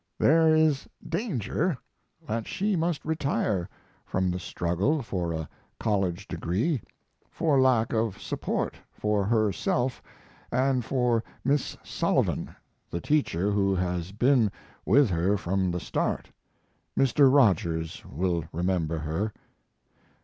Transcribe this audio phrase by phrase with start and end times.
[0.17, 1.77] There is danger
[2.27, 3.69] that she must retire
[4.03, 5.47] from the struggle for a
[5.79, 6.81] college degree
[7.29, 10.01] for lack of support for herself
[10.41, 12.55] & for Miss Sullivan
[12.89, 14.51] (the teacher who has been
[14.87, 16.31] with her from the start
[16.97, 17.31] Mr.
[17.31, 19.31] Rogers will remember her).